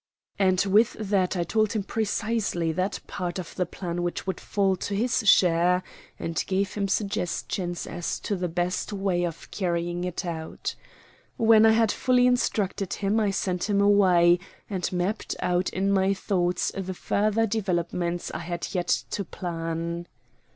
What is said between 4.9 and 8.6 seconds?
his share, and gave him suggestions as to the